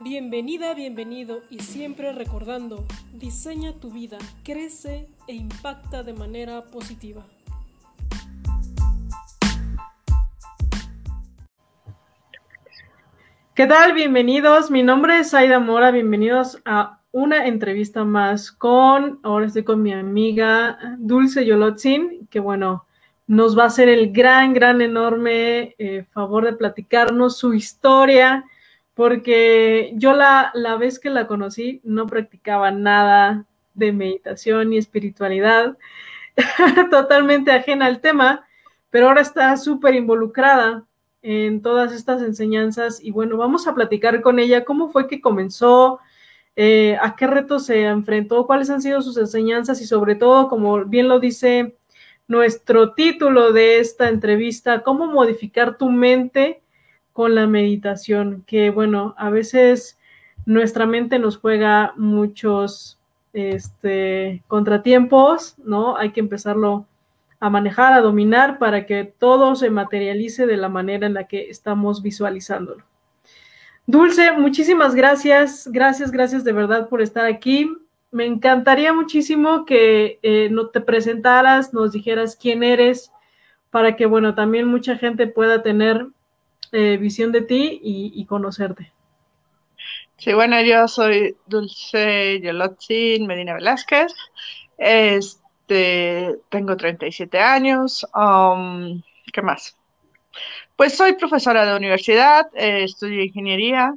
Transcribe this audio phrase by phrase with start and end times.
[0.00, 7.26] Bienvenida, bienvenido y siempre recordando, diseña tu vida, crece e impacta de manera positiva.
[13.56, 13.92] ¿Qué tal?
[13.92, 14.70] Bienvenidos.
[14.70, 15.90] Mi nombre es Aida Mora.
[15.90, 22.86] Bienvenidos a una entrevista más con, ahora estoy con mi amiga Dulce Yolotzin, que bueno,
[23.26, 28.44] nos va a hacer el gran, gran, enorme eh, favor de platicarnos su historia,
[28.98, 35.78] porque yo la, la vez que la conocí no practicaba nada de meditación y espiritualidad,
[36.90, 38.44] totalmente ajena al tema,
[38.90, 40.84] pero ahora está súper involucrada
[41.22, 46.00] en todas estas enseñanzas y bueno, vamos a platicar con ella cómo fue que comenzó,
[46.56, 50.84] eh, a qué retos se enfrentó, cuáles han sido sus enseñanzas y sobre todo, como
[50.86, 51.76] bien lo dice
[52.26, 56.62] nuestro título de esta entrevista, cómo modificar tu mente
[57.18, 59.98] con la meditación, que bueno, a veces
[60.46, 62.96] nuestra mente nos juega muchos
[63.32, 65.96] este, contratiempos, ¿no?
[65.96, 66.86] Hay que empezarlo
[67.40, 71.50] a manejar, a dominar para que todo se materialice de la manera en la que
[71.50, 72.84] estamos visualizándolo.
[73.84, 77.68] Dulce, muchísimas gracias, gracias, gracias de verdad por estar aquí.
[78.12, 83.10] Me encantaría muchísimo que eh, no te presentaras, nos dijeras quién eres,
[83.70, 86.06] para que, bueno, también mucha gente pueda tener
[86.72, 88.92] eh, visión de ti y, conocerte.
[90.16, 94.12] Sí, bueno, yo soy Dulce Yolotzin Medina Velázquez.
[94.76, 98.06] Es este, tengo 37 años.
[98.14, 99.02] Um,
[99.32, 99.76] ¿Qué más?
[100.76, 103.94] Pues soy profesora de universidad, eh, estudio ingeniería,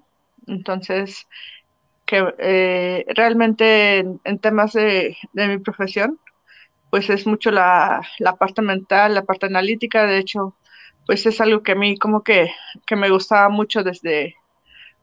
[0.47, 1.27] entonces
[2.05, 6.19] que eh, realmente en, temas de, mi profesión,
[6.89, 8.01] pues es mucho la,
[8.37, 10.55] parte mental, la parte analítica, de hecho,
[11.05, 12.51] pues es algo que a mí como que,
[12.95, 14.35] me gustaba mucho desde,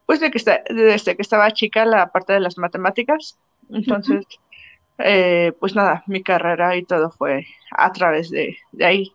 [0.06, 3.38] pues de que desde que estaba chica, la parte de las matemáticas,
[3.70, 4.26] entonces...
[5.00, 9.12] Eh, pues nada, mi carrera y todo fue a través de, ahí.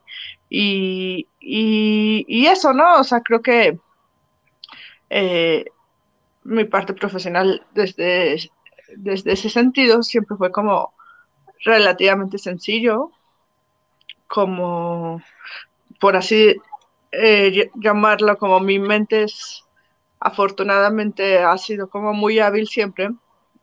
[0.50, 3.00] Y, y, eso, ¿no?
[3.00, 3.78] O sea, creo que
[5.10, 5.66] eh,
[6.44, 8.50] mi parte profesional desde,
[8.96, 10.94] desde ese sentido siempre fue como
[11.66, 13.12] relativamente sencillo,
[14.28, 15.22] como,
[16.00, 16.56] por así
[17.14, 19.64] eh, llamarlo, como mi mente es,
[20.20, 23.10] afortunadamente ha sido como muy hábil siempre.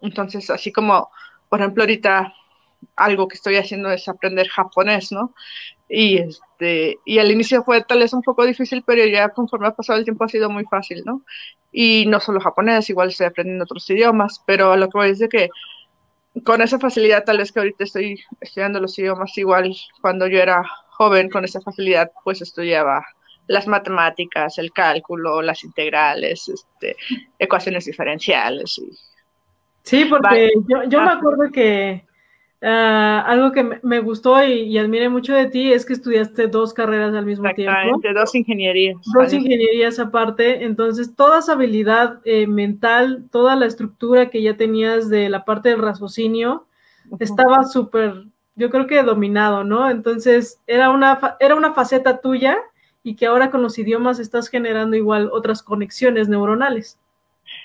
[0.01, 1.11] Entonces, así como
[1.51, 2.33] por ejemplo, ahorita
[2.97, 5.35] algo que estoy haciendo es aprender japonés, ¿no?
[5.89, 9.75] Y este, y al inicio fue tal vez un poco difícil, pero ya conforme ha
[9.75, 11.23] pasado el tiempo ha sido muy fácil, ¿no?
[11.73, 15.29] Y no solo japonés, igual estoy aprendiendo otros idiomas, pero lo que voy es de
[15.29, 15.51] que
[16.45, 20.63] con esa facilidad, tal vez que ahorita estoy estudiando los idiomas, igual cuando yo era
[20.91, 23.05] joven, con esa facilidad, pues estudiaba
[23.51, 26.95] las matemáticas, el cálculo, las integrales, este,
[27.37, 28.91] ecuaciones diferenciales y
[29.83, 32.05] Sí, porque yo, yo me acuerdo que
[32.63, 37.13] ah, algo que me, gustó y, admiré mucho de ti es que estudiaste dos carreras
[37.15, 38.01] al mismo tiempo.
[38.15, 38.99] dos ingenierías.
[39.15, 40.65] Dos ingenierías aparte.
[40.65, 45.71] Entonces, toda esa habilidad eh, mental, toda la estructura que ya tenías de la parte
[45.71, 46.67] del raciocinio,
[47.19, 49.91] estaba súper, yo creo que dominado, ¿no?
[49.91, 52.59] Entonces, era una, era una faceta tuya
[53.03, 56.99] y que ahora con los idiomas estás generando igual otras conexiones neuronales.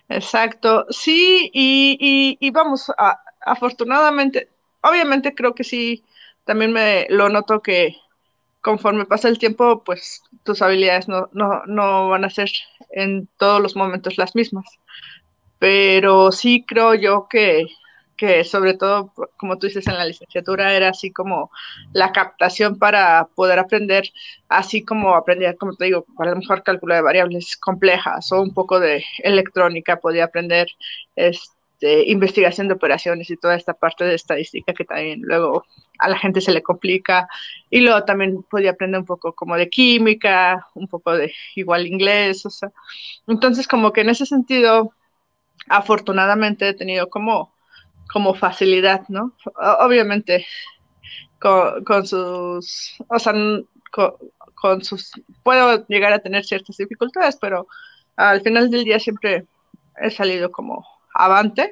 [0.09, 2.91] Exacto, sí, y, vamos,
[3.41, 4.50] afortunadamente,
[4.81, 6.03] obviamente creo que sí,
[6.44, 7.96] también me lo noto que
[8.62, 12.50] conforme pasa el tiempo, pues tus habilidades no, no, no van a ser
[12.90, 14.66] en todos los momentos las mismas.
[15.59, 17.67] Pero sí creo yo que,
[18.17, 21.51] que sobre todo, como tú dices en la licenciatura, era así como
[21.93, 24.11] la captación para poder aprender,
[24.49, 28.53] así como aprender, como te digo, para lo mejor cálculo de variables complejas o un
[28.53, 30.67] poco de electrónica, podía aprender
[31.15, 35.65] este, investigación de operaciones y toda esta parte de estadística que también luego
[35.99, 37.27] a la gente se le complica.
[37.69, 42.45] Y luego también podía aprender un poco como de química, un poco de igual inglés,
[42.45, 42.71] o sea.
[43.27, 44.93] Entonces, como que en ese sentido,
[45.69, 47.54] afortunadamente he tenido como
[48.11, 49.34] como facilidad, ¿no?
[49.79, 50.46] Obviamente,
[51.40, 53.34] con, sus, o sea,
[54.55, 55.11] con, sus,
[55.43, 57.67] puedo llegar a tener ciertas dificultades, pero
[58.16, 59.46] al final del día siempre
[60.02, 61.72] he salido como avante.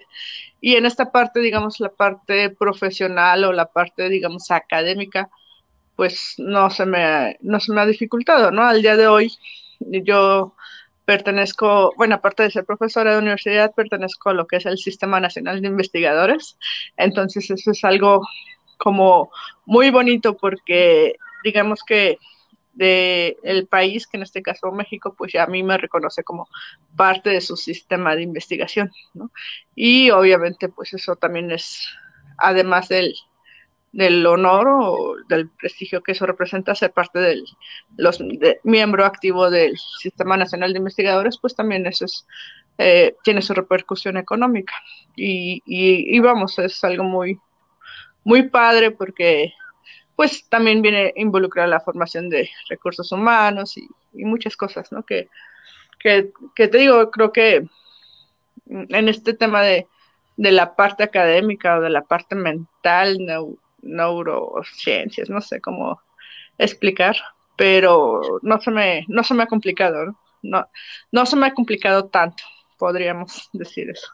[0.61, 5.29] Y en esta parte, digamos, la parte profesional o la parte, digamos, académica,
[5.95, 8.63] pues no se me, no se me ha dificultado, ¿no?
[8.63, 9.31] Al día de hoy,
[9.79, 10.55] yo
[11.05, 15.19] pertenezco, bueno, aparte de ser profesora de universidad, pertenezco a lo que es el Sistema
[15.19, 16.57] Nacional de Investigadores.
[16.97, 18.21] Entonces, eso es algo
[18.77, 19.31] como
[19.65, 22.17] muy bonito porque digamos que
[22.73, 26.47] de el país, que en este caso México, pues ya a mí me reconoce como
[26.95, 29.31] parte de su sistema de investigación, ¿no?
[29.75, 31.87] Y obviamente, pues eso también es,
[32.37, 33.13] además del,
[33.93, 37.45] del honor o del prestigio que eso representa ser parte del
[37.95, 38.21] los,
[38.63, 42.25] miembro activo del Sistema Nacional de Investigadores, pues también eso es,
[42.79, 44.73] eh, tiene su repercusión económica.
[45.15, 47.39] Y, y, y, vamos, es algo muy,
[48.23, 49.53] muy padre porque
[50.15, 53.87] pues también viene involucrada la formación de recursos humanos y,
[54.25, 55.03] muchas cosas, ¿no?
[55.03, 55.27] Que,
[55.99, 57.67] que, te digo, creo que
[58.67, 59.87] en este tema de,
[60.37, 63.17] de, la parte académica o de la parte mental,
[63.83, 66.01] neurociencias, no sé cómo
[66.57, 67.15] explicar,
[67.55, 70.17] pero no se me, no se me ha complicado, ¿no?
[70.41, 70.67] No,
[71.11, 72.43] no se me ha complicado tanto,
[72.77, 74.07] podríamos decir eso.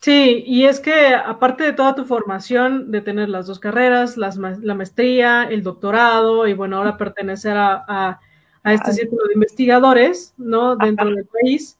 [0.00, 4.74] Sí, y es que aparte de toda tu formación, de tener las dos carreras, la
[4.74, 8.18] maestría, el doctorado y bueno, ahora pertenecer a,
[8.64, 10.76] este círculo de investigadores, ¿no?
[10.76, 11.78] Dentro del país.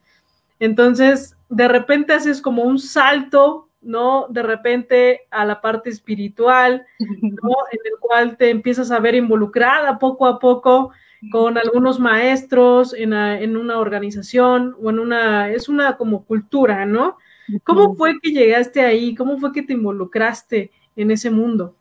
[0.59, 4.27] Entonces, de repente haces como un salto, ¿no?
[4.29, 7.09] De repente a la parte espiritual, ¿no?
[7.73, 10.93] En el cual te empiezas a ver involucrada poco a poco
[11.31, 17.19] con algunos maestros en, en una organización o en una, es una como cultura, ¿no?
[17.65, 19.15] ¿Cómo fue que llegaste ahí?
[19.15, 21.75] ¿Cómo fue que te involucraste en ese mundo?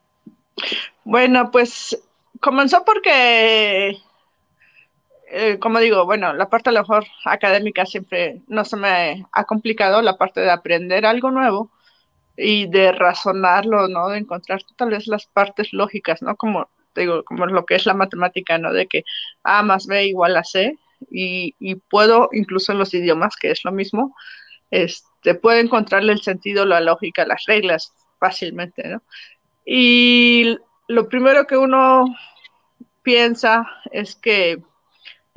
[1.03, 1.97] Bueno, pues
[2.39, 3.97] comenzó porque,
[5.31, 9.43] eh, como digo, bueno, la parte a lo mejor académica siempre no se me ha
[9.45, 11.71] complicado, la parte de aprender algo nuevo
[12.39, 14.09] y de razonarlo, ¿no?
[14.09, 16.35] De encontrar tal vez las partes lógicas, ¿no?
[16.37, 18.73] Como digo, como lo que es la matemática, ¿no?
[18.73, 19.03] De que
[19.43, 20.77] A más B igual a C
[21.11, 24.15] y, puedo, incluso en los idiomas, que es lo mismo,
[24.71, 29.01] este, puede encontrarle el sentido, la lógica, las reglas fácilmente, ¿no?
[29.65, 30.57] Y
[30.87, 32.05] lo primero que uno
[33.03, 34.61] piensa es que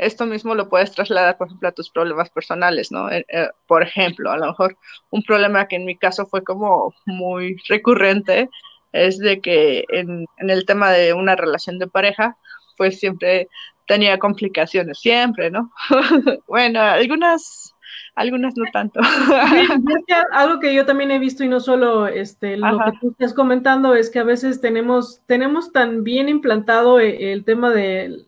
[0.04, 3.10] esto mismo lo puedes trasladar, por ejemplo, a tus problemas personales, ¿no?
[3.10, 4.76] Eh, eh, por ejemplo, a lo mejor
[5.10, 8.48] un problema que en mi caso fue como muy recurrente
[8.92, 12.36] es de que en, en el tema de una relación de pareja,
[12.76, 13.48] pues siempre
[13.86, 15.72] tenía complicaciones, siempre, ¿no?
[16.46, 17.74] bueno, algunas
[18.14, 19.00] algunas no tanto.
[20.32, 23.94] algo que yo también he visto y no solo este, lo que tú estás comentando
[23.94, 28.24] es que a veces tenemos, tenemos tan bien implantado e, el, tema de,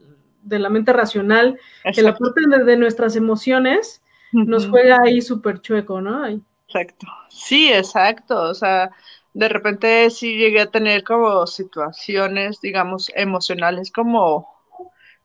[0.48, 1.58] la mente racional
[1.94, 4.02] que la parte de, nuestras emociones
[4.32, 6.26] nos juega ahí súper chueco, ¿no?
[6.26, 7.06] Exacto.
[7.28, 8.40] Sí, exacto.
[8.40, 8.90] O sea,
[9.32, 14.48] de repente sí llegué a tener como situaciones, digamos, emocionales como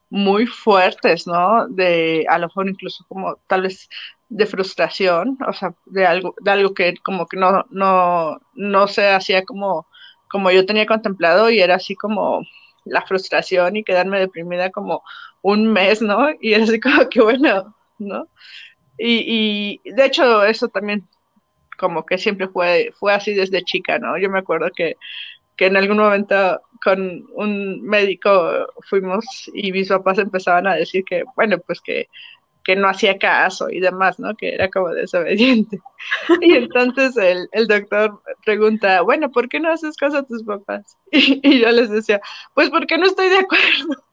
[0.09, 1.67] muy fuertes, ¿no?
[1.67, 3.89] De a lo mejor incluso como tal vez
[4.29, 9.09] de frustración, o sea, de algo, de algo que como que no, no, no se
[9.09, 9.87] hacía como,
[10.29, 12.41] como yo tenía contemplado y era así como
[12.85, 15.03] la frustración y quedarme deprimida como
[15.41, 16.29] un mes, ¿no?
[16.41, 18.27] Y así como que bueno, ¿no?
[18.97, 21.07] Y, y de hecho eso también
[21.79, 24.17] como que siempre fue, fue así desde chica, ¿no?
[24.17, 24.97] Yo me acuerdo que,
[25.55, 31.23] que en algún momento con un médico fuimos y mis papás empezaban a decir que,
[31.35, 32.07] bueno, pues que
[32.69, 34.35] que no hacía caso y demás, ¿no?
[34.35, 35.79] Que era como desobediente.
[36.41, 40.95] Y entonces el, el doctor pregunta, bueno, ¿por qué no haces caso a tus papás?
[41.11, 42.21] Y, yo les decía,
[42.53, 44.03] pues porque no estoy de acuerdo.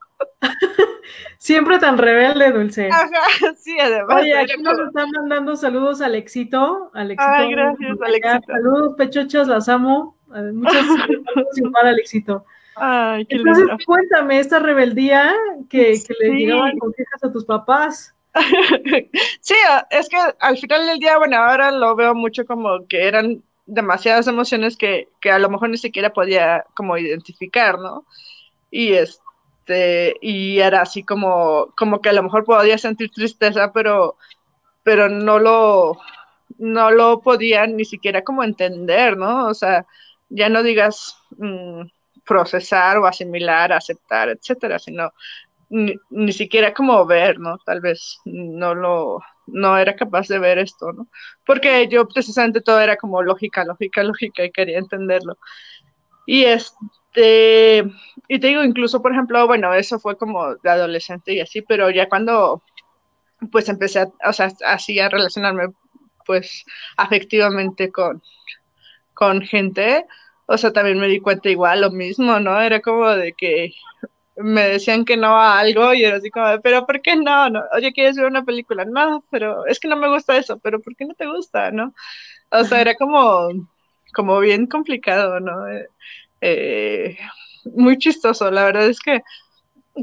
[1.38, 2.88] Siempre tan rebelde, Dulce.
[2.88, 3.10] Ajá,
[3.58, 4.22] sí, además.
[4.22, 6.90] Oye, aquí nos están mandando saludos a Alexito.
[6.94, 8.52] Alexito Ay, gracias, Alexito.
[8.52, 10.16] Saludos, pechochas, las amo.
[10.28, 12.46] Muchas gracias, igual, Alexito.
[12.76, 15.34] Ay, qué Entonces, cuéntame, esta rebeldía
[15.68, 18.15] que, que le llegaban con quejas a tus papás.
[19.40, 19.54] sí,
[19.90, 24.26] es que al final del día, bueno, ahora lo veo mucho como que eran demasiadas
[24.26, 28.06] emociones que, que a lo mejor ni siquiera podía como identificar, ¿no?
[28.70, 34.16] Y este, y era así como, como que a lo mejor podía sentir tristeza, pero,
[34.82, 35.98] pero no lo,
[36.58, 39.46] no lo podía ni siquiera como entender, ¿no?
[39.48, 39.86] O sea,
[40.28, 41.82] ya no digas mm,
[42.24, 45.12] procesar o asimilar, aceptar, etcétera, sino
[45.68, 47.58] ni, siquiera como ver, ¿no?
[47.64, 51.08] Tal vez no lo, no era capaz de ver esto, ¿no?
[51.44, 55.38] Porque yo precisamente todo era como lógica, lógica, lógica y quería entenderlo.
[56.26, 57.84] Y este,
[58.28, 61.90] y te digo, incluso, por ejemplo, bueno, eso fue como de adolescente y así, pero
[61.90, 62.62] ya cuando,
[63.52, 65.68] pues empecé, a, o sea, así a relacionarme,
[66.26, 66.64] pues,
[66.96, 68.22] afectivamente con,
[69.14, 70.06] con gente,
[70.46, 72.60] o sea, también me di cuenta igual lo mismo, ¿no?
[72.60, 73.72] Era como de que
[74.36, 77.48] me decían que no a algo y era así como, pero ¿por qué no?
[77.50, 77.62] no?
[77.74, 78.84] Oye, ¿quieres ver una película?
[78.84, 81.70] No, pero es que no me gusta eso, pero ¿por qué no te gusta?
[81.70, 81.94] ¿No?
[82.50, 83.48] O sea, era como,
[84.14, 85.68] como bien complicado, ¿no?
[85.68, 85.88] Eh,
[86.40, 87.18] eh,
[87.74, 89.22] muy chistoso, la verdad es que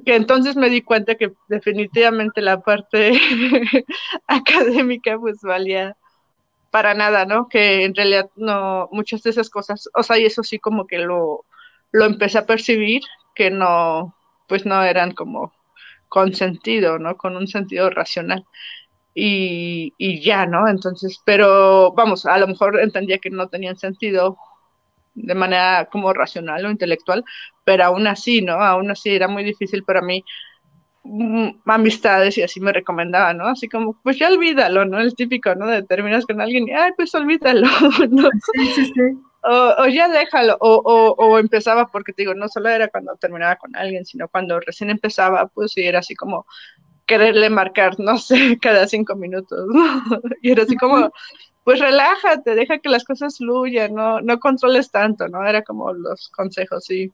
[0.02, 3.14] que entonces me di cuenta que definitivamente la parte
[4.28, 5.96] académica pues valía
[6.72, 7.48] para nada, ¿no?
[7.48, 10.98] Que en realidad no, muchas de esas cosas, o sea, y eso sí como que
[10.98, 11.46] lo,
[11.92, 13.04] lo empecé a percibir,
[13.36, 14.16] que no,
[14.48, 15.54] pues no eran como
[16.10, 17.18] con sentido, ¿no?
[17.18, 18.46] Con un sentido racional.
[19.16, 20.68] Y, y ya, ¿no?
[20.68, 24.38] Entonces, pero vamos, a lo mejor entendía que no tenían sentido
[25.16, 27.24] de manera como racional o intelectual,
[27.64, 28.54] pero aún así, ¿no?
[28.54, 30.24] Aún así era muy difícil para mí
[31.04, 33.48] mm, amistades y así me recomendaba, ¿no?
[33.48, 35.00] Así como, pues ya olvídalo, ¿no?
[35.00, 35.68] El típico, ¿no?
[35.68, 37.68] De terminas con alguien y, ay, pues olvídalo.
[38.54, 39.33] Sí, sí, sí.
[39.46, 43.58] O, ya déjalo, o, o, o, empezaba, porque te digo, no solo era cuando terminaba
[43.58, 46.46] con alguien, sino cuando recién empezaba, pues sí, era así como
[47.06, 49.84] quererle marcar, no sé, cada cinco minutos, ¿no?
[50.42, 51.12] Y era así como,
[51.64, 55.46] pues relájate, deja que las cosas fluyan, no, no controles tanto, ¿no?
[55.46, 57.12] Era como los consejos, sí.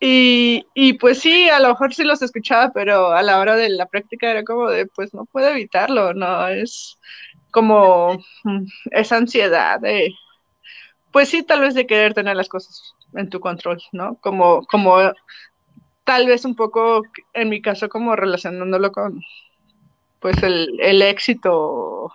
[0.00, 3.70] Y, y pues sí, a lo mejor sí los escuchaba, pero a la hora de
[3.70, 6.48] la práctica era como de, pues no puedo evitarlo, ¿no?
[6.48, 6.98] Es
[7.50, 10.14] como mm, esa ansiedad de,
[11.16, 14.18] pues sí, tal vez de querer tener las cosas en tu control, ¿no?
[14.20, 14.98] Como, como
[16.04, 19.22] tal vez un poco, en mi caso, como relacionándolo con,
[20.20, 22.12] pues el, el éxito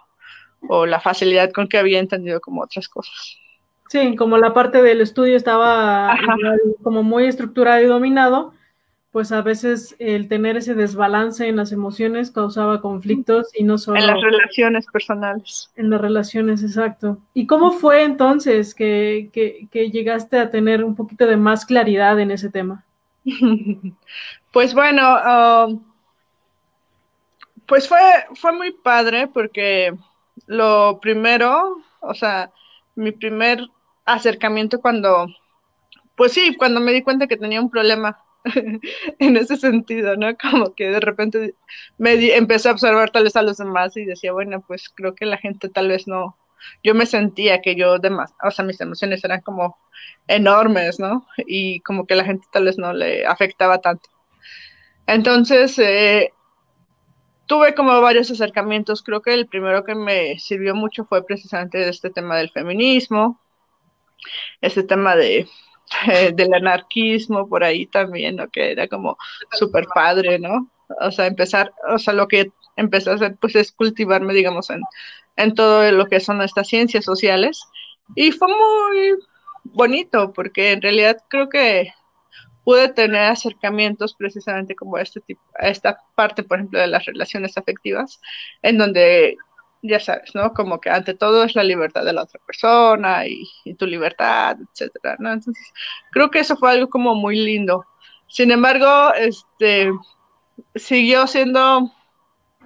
[0.69, 3.39] o la facilidad con que había entendido como otras cosas.
[3.89, 6.15] Sí, como la parte del estudio estaba
[6.83, 8.53] como muy estructurado y dominado,
[9.11, 13.99] pues a veces el tener ese desbalance en las emociones causaba conflictos y no solo...
[13.99, 15.69] En las relaciones personales.
[15.75, 17.17] En las relaciones, exacto.
[17.33, 22.31] ¿Y cómo fue entonces que, que, llegaste a tener un poquito de más claridad en
[22.31, 22.85] ese tema?
[24.53, 25.17] pues bueno,
[25.67, 25.83] um,
[27.65, 27.99] pues fue,
[28.35, 29.93] fue muy padre porque
[30.47, 32.49] lo primero, o sea,
[32.95, 33.59] mi primer
[34.05, 35.27] acercamiento cuando,
[36.15, 38.17] pues sí, cuando me di cuenta que tenía un problema
[39.19, 40.35] en ese sentido, ¿no?
[40.37, 41.55] Como que de repente
[41.97, 45.25] me empecé a observar tal vez a los demás y decía, bueno, pues creo que
[45.25, 46.37] la gente tal vez no,
[46.83, 49.77] yo me sentía que yo demás, o sea, mis emociones eran como
[50.27, 51.27] enormes, ¿no?
[51.37, 54.09] Y como que la gente tal vez no le afectaba tanto.
[55.07, 56.31] Entonces, eh,
[57.51, 59.03] tuve como varios acercamientos.
[59.03, 63.39] Creo que el primero que me sirvió mucho fue precisamente este tema del feminismo,
[64.61, 65.47] este tema de
[66.33, 68.49] del anarquismo por ahí también, ¿no?
[68.49, 69.17] Que era como
[69.51, 70.69] súper padre, ¿no?
[71.01, 74.81] O sea, empezar, o sea, lo que empecé a hacer pues es cultivarme, digamos, en,
[75.37, 77.61] en todo lo que son estas ciencias sociales.
[78.15, 79.15] Y fue muy
[79.63, 81.93] bonito, porque en realidad creo que
[82.63, 87.57] pude tener acercamientos precisamente como este tipo, a esta parte, por ejemplo, de las relaciones
[87.57, 88.19] afectivas,
[88.61, 89.37] en donde
[89.81, 90.53] ya sabes, ¿no?
[90.53, 93.45] Como que ante todo es la libertad de la otra persona y,
[93.75, 95.31] tu libertad, etcétera, ¿no?
[95.31, 95.63] Entonces,
[96.11, 97.85] creo que eso fue algo como muy lindo.
[98.27, 99.91] Sin embargo, este
[100.75, 101.91] siguió siendo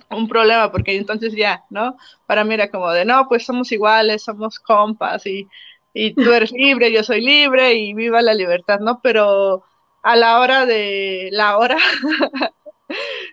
[0.09, 1.97] un problema porque entonces ya, ¿no?
[2.25, 5.47] Para mí era como de, no, pues somos iguales, somos compas y,
[5.93, 8.99] y tú eres libre, yo soy libre y viva la libertad, ¿no?
[9.01, 9.63] Pero
[10.03, 11.77] a la hora de la hora,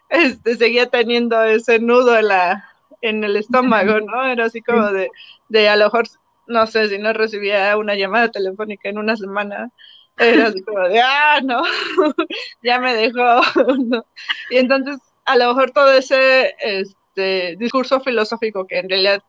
[0.09, 2.72] este, seguía teniendo ese nudo en, la,
[3.03, 4.25] en el estómago, ¿no?
[4.25, 5.11] Era así como de,
[5.49, 6.07] de a lo mejor,
[6.47, 9.71] no sé, si no recibía una llamada telefónica en una semana,
[10.17, 11.63] era así como de, ah, no,
[12.63, 13.43] ya me dejó,
[13.79, 14.05] ¿no?
[14.51, 19.23] Y entonces, a lo mejor todo ese este, discurso filosófico que en realidad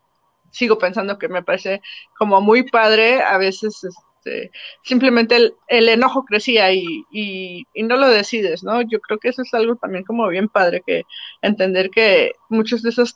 [0.51, 1.81] sigo pensando que me parece
[2.17, 4.51] como muy padre, a veces este,
[4.83, 8.81] simplemente el, enojo crecía y, y, no lo decides, ¿no?
[8.81, 11.03] Yo creo que eso es algo también como bien padre, que
[11.41, 13.15] entender que muchas de esas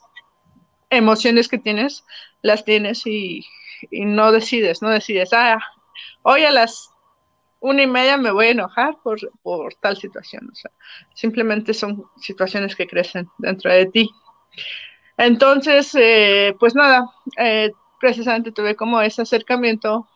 [0.90, 2.04] emociones que tienes,
[2.42, 3.46] las tienes y,
[3.92, 5.58] no decides, no decides, ah,
[6.22, 6.90] hoy a las
[7.60, 10.70] una y media me voy a enojar por, por tal situación, o sea,
[11.14, 14.10] simplemente son situaciones que crecen dentro de ti.
[15.16, 20.08] Entonces, eh, pues nada, eh, precisamente tuve como ese acercamiento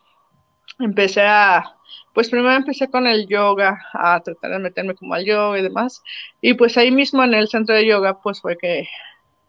[0.79, 1.77] empecé a,
[2.13, 6.03] pues primero empecé con el yoga, a tratar de meterme como al yoga y demás,
[6.41, 8.89] y pues ahí mismo en el centro de yoga, pues fue que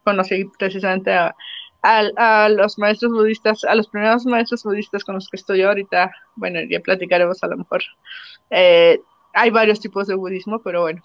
[0.03, 1.35] conocí precisamente a,
[2.49, 6.79] los maestros budistas, a los primeros maestros budistas con los que estoy ahorita, bueno, ya
[6.79, 7.83] platicaremos a lo mejor,
[8.51, 9.01] eh,
[9.33, 11.03] hay varios tipos de budismo, pero bueno.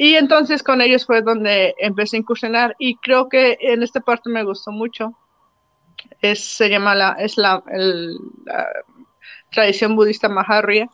[0.00, 4.30] Y entonces con ellos fue donde empecé a incursionar y creo que en esta parte
[4.30, 5.18] me gustó mucho.
[6.22, 7.64] Es, se llama la, es la,
[9.50, 10.88] tradición budista Maharya.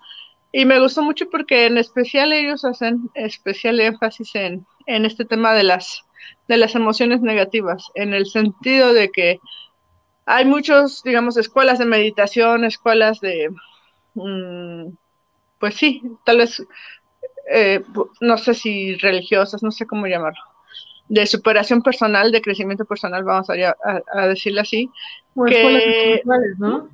[0.52, 5.52] Y me gustó mucho porque en especial ellos hacen especial énfasis en, en este tema
[5.52, 6.02] de las,
[6.48, 9.40] de las emociones negativas, en el sentido de que
[10.26, 13.50] hay muchos, digamos, escuelas de meditación, escuelas de,
[14.14, 14.88] mm,
[15.58, 16.62] pues sí, tal vez
[17.50, 17.82] eh,
[18.20, 20.40] no sé si religiosas, no sé cómo llamarlo,
[21.08, 23.76] de superación personal, de crecimiento personal, vamos a,
[24.12, 24.88] a, decirlo así.
[25.34, 26.88] O escuelas espirituales, ¿no?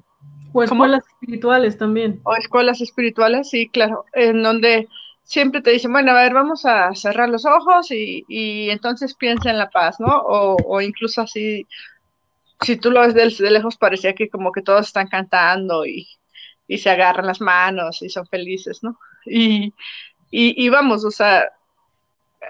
[0.52, 2.20] O escuelas espirituales también.
[2.24, 4.88] O escuelas espirituales, sí, claro, en donde
[5.30, 9.50] siempre te dicen, bueno, a ver, vamos a cerrar los ojos y, y entonces piensa
[9.50, 10.08] en la paz, ¿no?
[10.08, 11.68] O, o incluso así,
[12.62, 16.08] si tú lo ves de, lejos, parecía que como que todos están cantando y,
[16.66, 18.98] y se agarran las manos y son felices, ¿no?
[19.24, 19.72] Y,
[20.32, 21.44] y, vamos, o sea,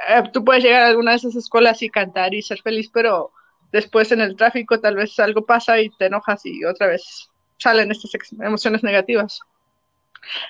[0.08, 3.30] eh, tú puedes llegar a alguna de esas escuelas y cantar y ser feliz, pero
[3.72, 7.90] después en el tráfico tal vez algo pasa y te enojas y otra vez salen
[7.90, 9.40] estas emociones negativas.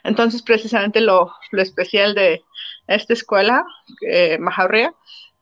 [0.04, 2.42] Entonces, precisamente lo, lo especial de
[2.86, 3.64] esta escuela,
[4.06, 4.38] eh,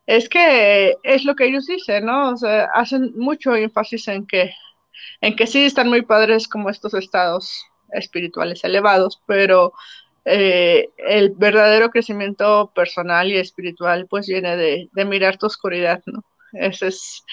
[0.06, 2.30] es que es lo que ellos dicen, ¿no?
[2.30, 4.52] O sea, hacen mucho énfasis en que,
[5.20, 9.72] en que sí están muy padres como estos estados espirituales elevados, pero
[10.24, 16.22] eh, el verdadero crecimiento personal y espiritual pues viene de, mirar tu oscuridad, ¿no?
[16.52, 17.24] Eso es,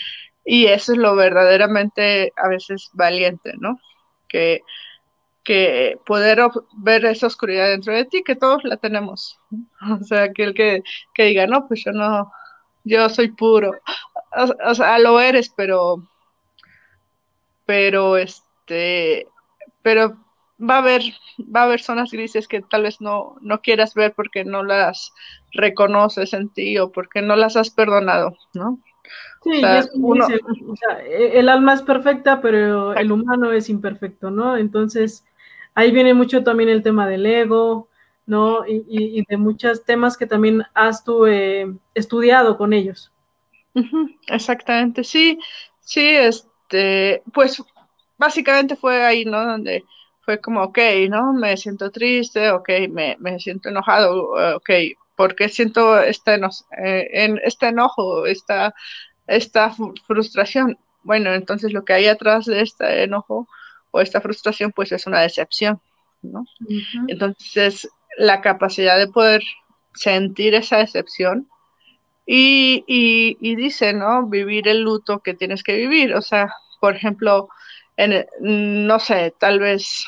[0.46, 3.80] y eso es lo verdaderamente a veces valiente, ¿no?
[4.28, 4.62] Que,
[5.46, 6.40] que poder
[6.74, 9.40] ver esa oscuridad dentro de ti, que todos la tenemos.
[10.02, 10.82] O sea, que el que,
[11.14, 12.32] que diga, no, pues yo no,
[12.84, 13.72] yo soy puro.
[14.36, 16.04] O, o, sea, lo eres, pero,
[17.66, 19.28] pero este,
[19.84, 20.18] pero
[20.60, 21.02] va a haber,
[21.40, 25.14] va a haber zonas grises que tal vez no, no quieras ver porque no las
[25.52, 28.80] reconoces en ti o porque no las has perdonado, ¿no?
[29.44, 34.58] Sí, e, el alma es perfecta, pero el humano es imperfecto, ¿no?
[34.58, 35.24] Entonces,
[35.76, 37.90] ahí viene mucho también el tema del ego,
[38.26, 38.66] ¿no?
[38.68, 43.12] Y, de muchos temas que también has tú eh, estudiado con ellos.
[44.28, 45.38] exactamente, sí,
[45.82, 47.62] sí, este, pues
[48.18, 49.46] básicamente fue ahí, ¿no?
[49.46, 49.84] Donde
[50.22, 50.80] fue como, ok,
[51.10, 51.34] ¿no?
[51.34, 54.70] Me siento triste, ok, me, me siento enojado, ok,
[55.16, 56.40] ¿por qué siento este,
[56.78, 58.74] eh, este enojo, esta,
[59.28, 59.72] esta
[60.08, 60.78] frustración?
[61.04, 63.48] Bueno, entonces lo que hay atrás de este enojo
[63.96, 65.80] o esta frustración, pues es una decepción,
[66.22, 66.46] ¿no?
[67.08, 69.42] Entonces, la capacidad de poder
[69.94, 71.48] sentir esa decepción
[72.26, 74.28] y, y, y dice, ¿no?
[74.28, 76.50] Vivir el luto que tienes que vivir, o sea,
[76.82, 77.48] por ejemplo,
[77.96, 80.06] en, no sé, tal vez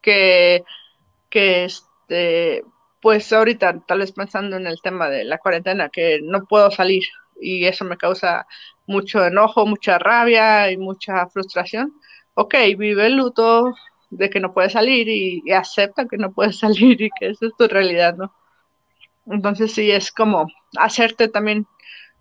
[0.00, 0.64] que,
[1.28, 2.64] que este,
[3.02, 7.02] pues ahorita tal vez pensando en el tema de la cuarentena, que no puedo salir
[7.38, 8.46] y eso me causa
[8.86, 11.92] mucho enojo, mucha rabia y mucha frustración.
[12.38, 13.74] Ok, vive el luto
[14.10, 17.52] de que no puedes salir y, acepta que no puedes salir y que esa es
[17.56, 18.32] tu realidad, ¿no?
[19.26, 20.46] Entonces sí, es como
[20.76, 21.66] hacerte también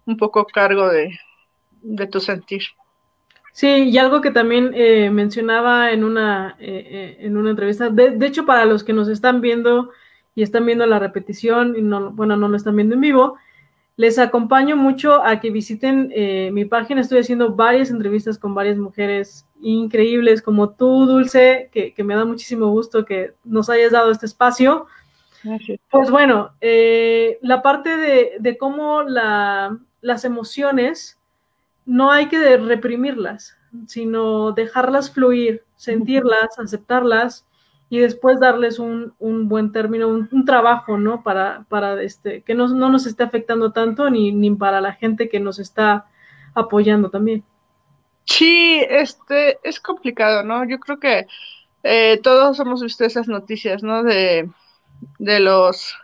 [0.06, 1.19] un poco cargo de,
[1.82, 2.63] de tu sentir.
[3.51, 8.17] Sí, y algo que también eh, mencionaba en una, eh, eh, en una entrevista, de,
[8.25, 9.91] hecho para los que nos están viendo
[10.34, 13.38] y están viendo la repetición, y no, bueno, no lo están viendo en vivo,
[13.97, 16.12] les acompaño mucho a que visiten
[16.53, 22.03] mi página, estoy haciendo varias entrevistas con varias mujeres increíbles como tú, Dulce, que, que
[22.03, 24.88] me da muchísimo gusto que nos hayas dado este espacio.
[25.89, 26.51] Pues bueno,
[27.41, 31.19] la parte de, de cómo la, las emociones
[31.86, 37.44] no hay que reprimirlas, sino dejarlas fluir, sentirlas, aceptarlas
[37.89, 41.24] y después darles un, buen término, un, trabajo, ¿no?
[41.24, 45.39] Para, para este, que no, nos esté afectando tanto ni, ni para la gente que
[45.39, 46.08] nos está
[46.54, 47.43] apoyando también.
[48.26, 50.67] Sí, este, es complicado, ¿no?
[50.67, 51.28] Yo creo que
[51.84, 54.04] eh, todos hemos visto esas noticias, ¿no?
[54.04, 54.50] De,
[55.19, 55.95] de los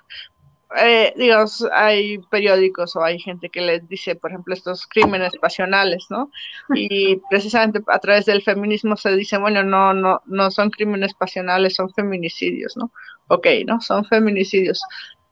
[0.77, 6.05] eh, digamos, hay periódicos o hay gente que les dice, por ejemplo, estos crímenes pasionales,
[6.10, 6.31] ¿no?
[6.73, 11.75] Y precisamente a través del feminismo se dice, bueno, no, no, no son crímenes pasionales,
[11.75, 12.91] son feminicidios, ¿no?
[13.27, 13.81] Ok, ¿no?
[13.81, 14.81] Son feminicidios.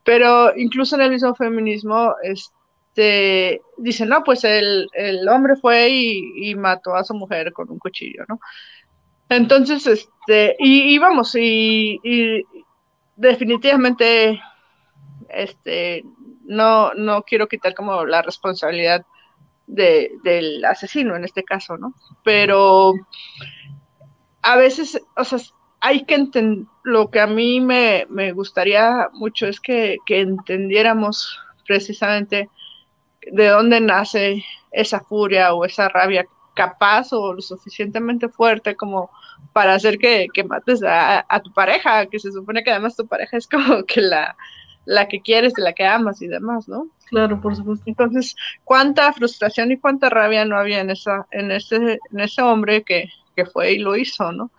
[0.04, 6.56] Pero incluso en el mismo feminismo, este, dicen, no, pues el, el hombre fue y,
[6.56, 8.39] mató a su mujer con un cuchillo, ¿no?
[9.30, 12.43] Entonces, este, y, y vamos, y, y
[13.15, 14.41] definitivamente
[15.32, 16.04] este,
[16.46, 19.06] no, no quiero quitar como la responsabilidad
[19.68, 21.94] de, del asesino en este caso, ¿no?
[22.24, 22.94] Pero
[24.42, 25.39] a veces, o sea,
[25.80, 31.39] hay que entender, lo que a mí me, me gustaría mucho es que, que, entendiéramos
[31.68, 32.50] precisamente
[33.32, 39.12] de dónde nace esa furia o esa rabia capaz o lo suficientemente fuerte como
[39.54, 43.08] para hacer que, que mates a, a, tu pareja, que se supone que además tu
[43.08, 44.36] pareja es como que la,
[44.89, 46.88] la que quieres, de la que amas y demás, ¿no?
[47.10, 47.84] Claro, por supuesto.
[47.86, 52.84] Entonces, cuánta frustración y cuánta rabia no había en esa, en ese, en ese hombre
[52.84, 54.52] que, que fue y lo hizo, ¿no?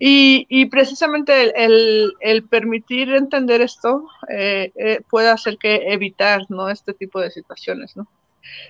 [0.00, 6.68] Y, precisamente el, permitir entender esto eh, eh, puede hacer que evitar ¿no?
[6.68, 8.06] este tipo de situaciones, ¿no?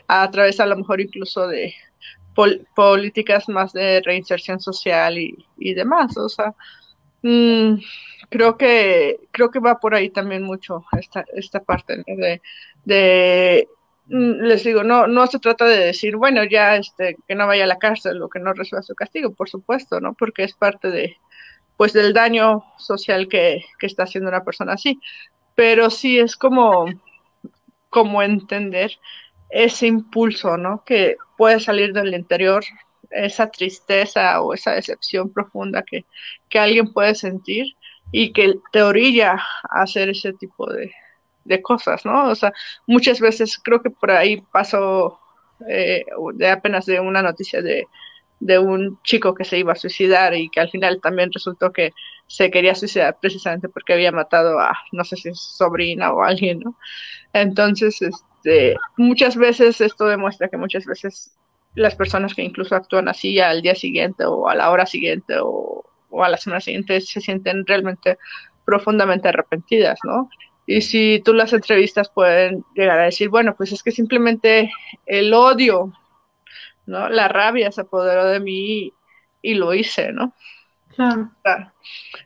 [0.07, 1.75] A través a lo mejor incluso de
[2.75, 6.17] políticas más de reinserción social y, demás.
[6.17, 6.55] O sea,
[7.23, 7.75] mm,
[8.29, 12.43] creo que creo que va por ahí también mucho esta, esta parte de,
[12.85, 13.69] de
[14.09, 17.65] Mm, les digo, no, no se trata de decir, bueno, ya este, que no vaya
[17.65, 20.15] a la cárcel o que no reciba su castigo, por supuesto, ¿no?
[20.15, 21.17] Porque es parte de,
[21.77, 25.01] pues, del daño social que, que está haciendo una persona así.
[25.55, 26.87] Pero sí es como,
[27.91, 28.93] como entender
[29.51, 30.85] ese impulso, ¿no?
[30.85, 32.65] Que puede salir del interior,
[33.11, 36.07] esa tristeza o esa decepción profunda que,
[36.49, 37.75] que alguien puede sentir
[38.13, 39.35] y que te orilla
[39.71, 40.93] a hacer ese tipo de,
[41.45, 42.29] de cosas, ¿no?
[42.29, 42.53] O sea,
[42.87, 45.19] muchas veces creo que por ahí pasó
[45.69, 47.87] eh, de apenas de una noticia de,
[48.41, 51.93] de un chico que se iba a suicidar y que al final también resultó que
[52.27, 56.77] se quería suicidar precisamente porque había matado a, no sé si sobrina o alguien, ¿no?
[57.33, 61.37] Entonces, este, muchas veces esto demuestra que muchas veces
[61.75, 65.85] las personas que incluso actúan así al día siguiente o a la hora siguiente o,
[66.11, 68.19] o a la semana siguiente se sienten realmente
[68.65, 70.29] profundamente arrepentidas, ¿no?
[70.67, 74.71] Y si tú las entrevistas pueden llegar a decir, bueno, pues es que simplemente
[75.07, 75.95] el odio,
[76.85, 77.09] ¿no?
[77.09, 78.93] La rabia se apoderó de mí
[79.41, 80.35] y, lo hice, ¿no?
[80.95, 81.31] Claro.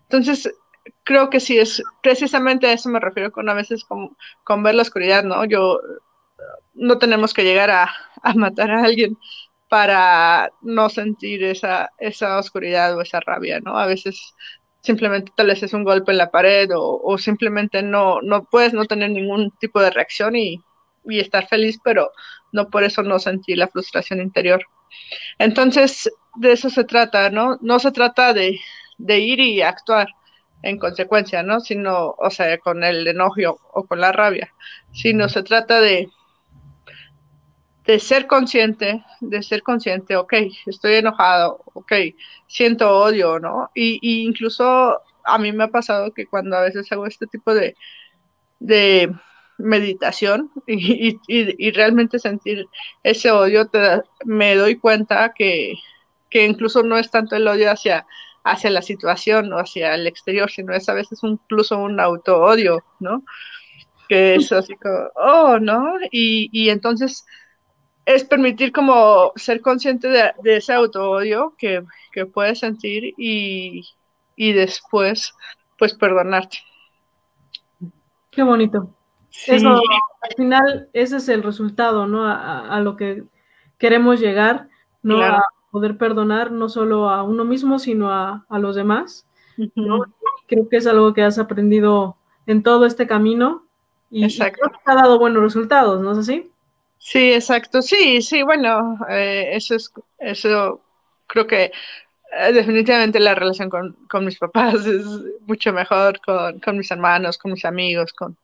[0.02, 0.52] Entonces,
[1.04, 4.74] creo que sí es precisamente a eso me refiero con a veces con, con ver
[4.74, 5.44] la oscuridad, ¿no?
[5.44, 5.80] Yo
[6.74, 7.88] no tenemos que llegar a,
[8.22, 9.18] a, matar a alguien
[9.72, 13.78] para no sentir esa, esa oscuridad o esa rabia, ¿no?
[13.78, 14.34] A veces
[14.82, 18.84] simplemente tal vez es un golpe en la pared o, simplemente no, no puedes no
[18.84, 20.62] tener ningún tipo de reacción y,
[21.08, 22.12] estar feliz, pero
[22.52, 24.62] no por eso no sentir la frustración interior.
[25.38, 27.58] Entonces, de eso se trata, ¿no?
[27.62, 28.60] No se trata de,
[28.98, 30.08] de ir y actuar
[30.62, 31.60] en consecuencia, ¿no?
[31.60, 34.52] Sino, o sea, con el enojo o con la rabia,
[34.92, 36.10] sino se trata de,
[37.84, 40.34] de ser consciente, de ser consciente, ok,
[40.66, 41.92] estoy enojado, ok,
[42.46, 43.70] siento odio, ¿no?
[43.74, 47.76] Y, incluso a mí me ha pasado que cuando a veces hago este tipo de,
[48.60, 49.12] de
[49.58, 52.66] meditación y, y, realmente sentir
[53.02, 55.74] ese odio, te, me doy cuenta que,
[56.30, 58.06] que, incluso no es tanto el odio hacia,
[58.44, 63.24] hacia la situación o hacia el exterior, sino es a veces incluso un auto-odio, ¿no?
[64.08, 65.94] Que es así como, oh, ¿no?
[66.10, 67.24] Y, y entonces
[68.04, 73.84] es permitir como ser consciente de, ese auto-odio que, que, puedes sentir y,
[74.36, 75.34] después,
[75.78, 76.58] pues, perdonarte.
[78.30, 78.94] Qué bonito.
[79.46, 82.26] Eso, al final, ese es el resultado, ¿no?
[82.26, 83.24] A, lo que
[83.78, 84.68] queremos llegar,
[85.02, 85.22] ¿no?
[85.22, 89.26] A poder perdonar no solo a uno mismo, sino a, los demás.
[90.46, 93.64] Creo que es algo que has aprendido en todo este camino
[94.10, 94.60] y, Exacto.
[94.66, 96.51] y ha dado buenos resultados, ¿no es así?
[97.04, 97.82] Sí, exacto.
[97.82, 100.80] Sí, sí, bueno, eh, eso es, eso
[101.26, 101.72] creo que
[102.32, 105.04] eh, definitivamente la relación con, con, mis papás es
[105.46, 108.36] mucho mejor con, con mis hermanos, con mis amigos, con,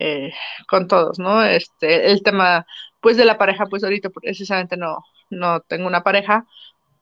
[0.00, 0.32] eh,
[0.68, 1.44] con todos, ¿no?
[1.44, 2.66] Este, el tema,
[3.00, 4.98] pues, de la pareja, pues ahorita precisamente no,
[5.30, 6.46] no tengo una pareja,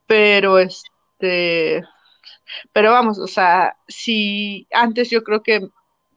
[0.07, 1.83] pero este,
[2.73, 5.61] pero vamos, o sea, si antes yo creo que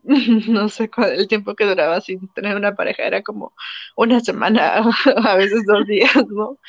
[0.48, 3.54] no sé cuál, el tiempo que duraba sin tener una pareja era como
[3.96, 4.84] una semana,
[5.24, 6.60] a veces dos días, ¿no?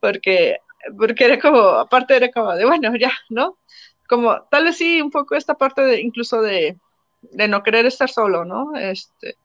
[0.00, 0.58] Porque,
[0.96, 3.58] porque era como, aparte era como de, bueno, ya, ¿no?
[4.08, 6.78] Como, tal vez sí, un poco esta parte de, incluso de,
[7.22, 8.74] de no querer estar solo, ¿no?
[8.76, 9.36] Este,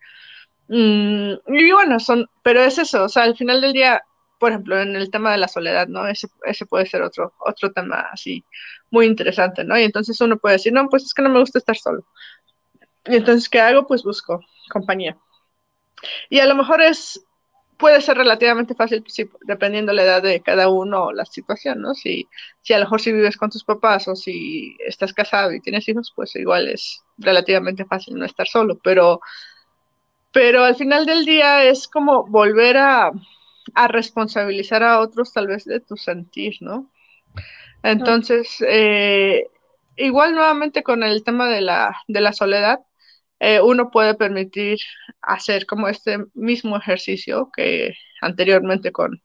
[0.70, 4.02] mm, y bueno, son, pero es eso, o sea, al final del día,
[4.40, 6.08] por ejemplo, en el tema de la soledad, ¿no?
[6.08, 8.46] Ese, ese puede ser otro, otro tema así
[8.92, 9.78] muy interesante, ¿no?
[9.80, 12.06] Y entonces uno puede decir, no, pues es que no me gusta estar solo.
[13.06, 13.88] Y entonces, ¿qué hago?
[13.88, 15.18] Pues busco compañía.
[16.30, 17.24] Y a lo mejor es,
[17.78, 21.94] puede ser relativamente fácil, sí, dependiendo la edad de cada uno o la situación, ¿no?
[21.94, 22.28] Si,
[22.62, 25.88] si a lo mejor si vives con tus papás o si estás casado y tienes
[25.90, 29.22] hijos, pues igual es relativamente fácil no estar solo, pero,
[30.32, 33.12] pero al final del día es como volver a,
[33.76, 36.90] a responsabilizar a otros tal vez de tu sentir, ¿no?
[37.84, 39.48] Entonces, eh,
[39.96, 42.80] igual nuevamente con el tema de la, de la soledad,
[43.44, 44.78] eh, uno puede permitir
[45.20, 49.20] hacer como este mismo ejercicio que anteriormente con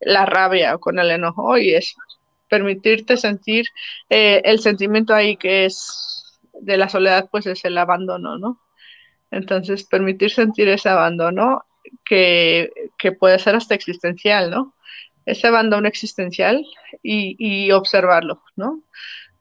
[0.00, 1.94] la rabia o con el enojo y es
[2.48, 3.66] permitirte sentir
[4.08, 8.60] eh, el sentimiento ahí que es de la soledad, pues es el abandono, ¿no?
[9.30, 11.64] Entonces, permitir sentir ese abandono
[12.04, 14.74] que, que puede ser hasta existencial, ¿no?
[15.26, 16.64] Ese abandono existencial
[17.02, 18.82] y, y observarlo, ¿no?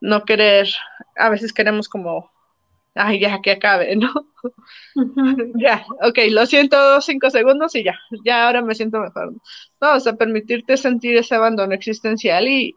[0.02, 0.70] no querer,
[1.18, 2.32] a veces queremos como,
[3.00, 4.12] ay, ya que acabe, ¿no?
[5.56, 9.34] ya, ok, lo siento cinco segundos y ya, ya ahora me siento mejor.
[9.82, 12.76] No, o sea, permitirte sentir ese abandono existencial y,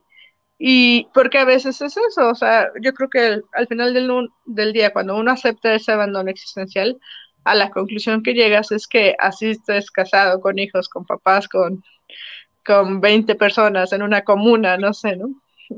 [0.59, 4.11] y porque a veces es eso, o sea, yo creo que al final del,
[4.47, 6.99] del día, cuando uno acepta ese abandono existencial,
[7.45, 11.83] a la conclusión que llegas es que así estés casado con hijos, con papás, con,
[12.65, 15.29] con 20 personas en una comuna, no sé, ¿no?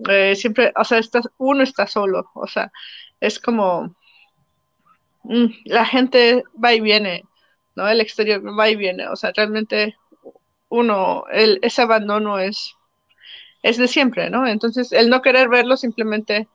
[0.09, 2.70] Eh, siempre, o sea, estás, uno está solo, o sea,
[3.20, 3.94] es como
[5.64, 7.24] la gente va y viene,
[7.74, 7.88] ¿no?
[7.88, 9.96] El exterior va y viene, o sea, realmente
[10.68, 12.74] uno, el, ese abandono es,
[13.62, 14.46] es de siempre, ¿no?
[14.46, 16.48] Entonces, el no querer verlo simplemente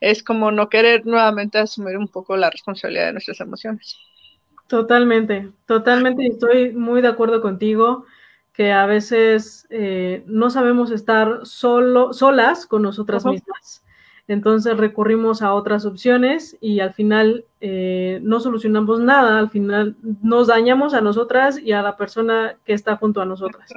[0.00, 3.96] es como no querer nuevamente asumir un poco la responsabilidad de nuestras emociones.
[4.66, 8.04] Totalmente, totalmente, estoy muy de acuerdo contigo
[8.52, 13.82] que a veces eh, no sabemos estar solo, solas con nosotras mismas.
[14.28, 20.46] Entonces recurrimos a otras opciones y al final eh, no solucionamos nada, al final nos
[20.46, 23.72] dañamos a nosotras y a la persona que está junto a nosotras.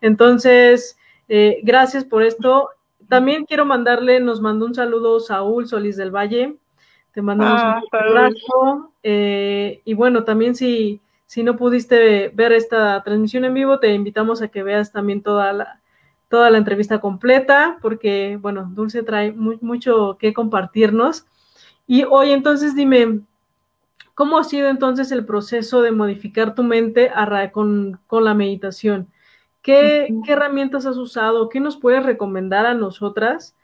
[0.00, 2.70] Entonces, eh, gracias por esto.
[3.08, 6.56] También quiero mandarle, nos mandó un saludo Saúl Solís del Valle.
[7.12, 8.92] Te mandamos un ah, abrazo.
[9.04, 14.42] Eh, y bueno, también si, si no pudiste ver esta transmisión en vivo, te invitamos
[14.42, 15.80] a que veas también toda la,
[16.28, 21.26] toda la entrevista completa, porque bueno, Dulce trae mucho que compartirnos.
[21.86, 23.20] Y hoy entonces dime,
[24.14, 27.10] ¿cómo ha sido entonces el proceso de modificar tu mente
[27.52, 29.08] con, con la meditación?
[29.62, 31.48] ¿Qué, ¿Qué, herramientas has usado?
[31.48, 33.56] ¿Qué nos puedes recomendar a nosotras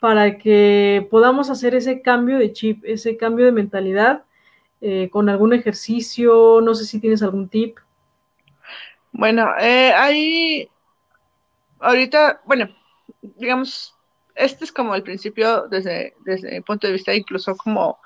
[0.00, 4.22] para que podamos hacer ese cambio de chip, ese cambio de mentalidad
[4.80, 6.60] eh, con algún ejercicio?
[6.60, 7.78] No sé si tienes algún tip.
[9.12, 10.68] Bueno, eh, ahí,
[11.80, 12.68] ahorita, bueno,
[13.22, 13.94] digamos,
[14.34, 17.98] este es como el principio desde, desde mi punto de vista, incluso como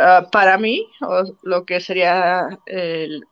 [0.00, 3.24] Ah, para mí, o lo que sería el,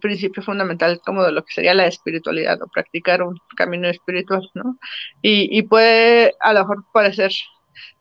[0.00, 4.78] principio fundamental como de lo que sería la espiritualidad o practicar un camino espiritual, ¿no?
[5.20, 7.32] Y, puede a lo mejor parecer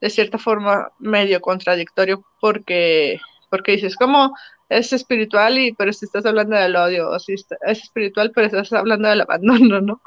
[0.02, 3.20] de cierta forma medio contradictorio porque,
[3.50, 4.36] porque dices, ¿cómo
[4.72, 8.72] es espiritual y pero si estás hablando del odio, o si es espiritual pero estás
[8.74, 10.02] hablando del abandono, ¿no?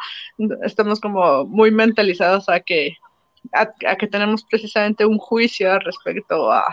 [0.62, 2.94] Estamos como muy mentalizados a que,
[3.52, 6.64] a que tenemos precisamente un juicio respecto a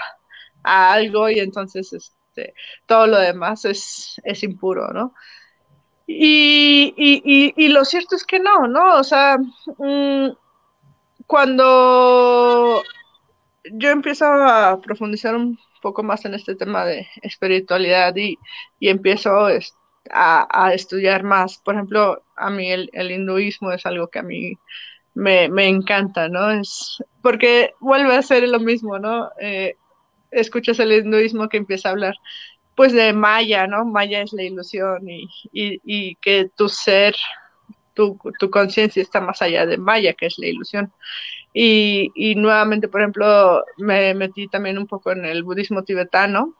[0.63, 2.53] a algo y entonces este,
[2.85, 5.13] todo lo demás es, es impuro, ¿no?
[6.07, 8.95] Y, y, y, lo cierto es que no, ¿no?
[8.95, 9.37] O sea,
[9.77, 10.29] mm,
[11.25, 12.83] cuando
[13.71, 18.37] yo empiezo a profundizar un poco más en este tema de espiritualidad y,
[18.79, 19.31] y empiezo
[20.11, 24.23] a, a, estudiar más, por ejemplo, a mí el, el hinduismo es algo que a
[24.23, 24.57] mí
[25.13, 26.51] me, me, encanta, ¿no?
[26.51, 29.29] Es porque vuelve a ser lo mismo, ¿no?
[29.39, 29.75] Eh,
[30.31, 32.15] escuchas el hinduismo que empieza a hablar
[32.75, 33.85] pues de Maya, ¿no?
[33.85, 37.15] Maya es la ilusión y, y, que tu ser,
[37.93, 40.91] tu, tu conciencia está más allá de Maya, que es la ilusión.
[41.53, 46.55] Y, y, nuevamente, por ejemplo, me metí también un poco en el budismo tibetano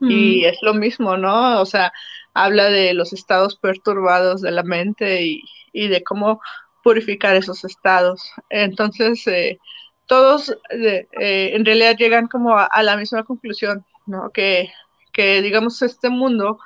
[0.00, 1.60] y es lo mismo, ¿no?
[1.60, 1.92] O sea,
[2.32, 6.40] habla de los estados perturbados de la mente y, y de cómo
[6.82, 8.32] purificar esos estados.
[8.48, 9.58] Entonces, eh,
[10.06, 14.30] todos eh, en realidad llegan como a, la misma conclusión, ¿no?
[14.30, 14.70] Que,
[15.12, 16.58] que digamos, este mundo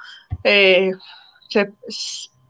[0.45, 0.93] eh,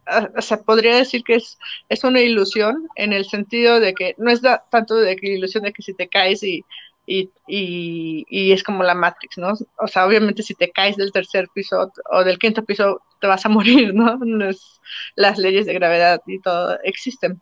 [0.06, 4.30] se, se, podría decir que es, es una ilusión en el sentido de que no
[4.30, 6.64] es tanto de que ilusión de que si te caes y,
[7.06, 9.52] y, y, es como la Matrix, ¿no?
[9.78, 13.44] O sea, obviamente si te caes del tercer piso o del quinto piso te vas
[13.44, 14.18] a morir, ¿no?
[15.16, 17.40] las leyes de gravedad y todo existen,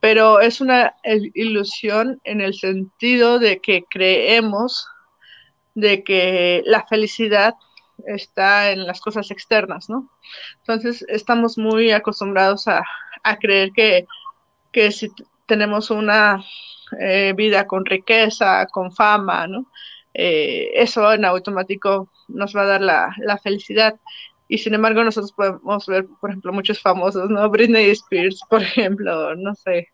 [0.00, 0.94] pero es una
[1.34, 4.86] ilusión en el sentido de que creemos
[5.74, 7.54] de que la felicidad
[8.06, 10.10] está en las cosas externas, ¿no?
[10.58, 12.84] Entonces estamos muy acostumbrados a,
[13.40, 14.06] creer que,
[14.72, 15.10] que, si
[15.46, 16.44] tenemos una
[17.00, 19.66] eh, vida con riqueza, con fama, ¿no?
[20.14, 23.94] Eh, eso en automático nos va a dar la, la felicidad.
[24.48, 27.48] Y sin embargo, nosotros podemos ver, por ejemplo, muchos famosos, ¿no?
[27.48, 29.88] Britney Spears, por ejemplo, no sé,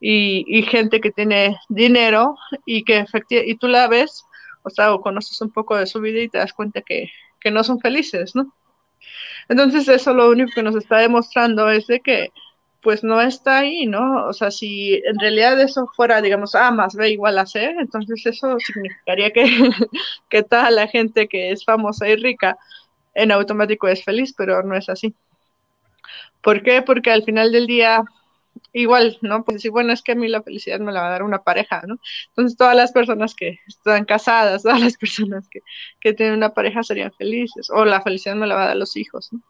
[0.00, 2.34] y, y gente que tiene dinero
[2.66, 4.24] y que efectivamente, y tú la ves,
[4.62, 7.50] o sea, o conoces un poco de su vida y te das cuenta que, que
[7.50, 8.54] no son felices, ¿no?
[9.48, 12.30] Entonces, eso lo único que nos está demostrando es de que,
[12.82, 14.26] pues no está ahí, ¿no?
[14.26, 18.24] O sea, si en realidad eso fuera, digamos, A más B igual a C, entonces
[18.26, 19.44] eso significaría que,
[20.30, 22.58] que toda la gente que es famosa y rica
[23.14, 25.14] en automático es feliz, pero no es así.
[26.42, 26.82] ¿Por qué?
[26.82, 28.04] Porque al final del día
[28.72, 29.44] igual, ¿no?
[29.44, 31.42] Pues decir, bueno, es que a mí la felicidad me la va a dar una
[31.42, 31.98] pareja, ¿no?
[32.28, 35.60] Entonces todas las personas que están casadas, todas las personas que,
[36.00, 38.96] que tienen una pareja serían felices, o la felicidad me la va a dar los
[38.96, 39.40] hijos, ¿no?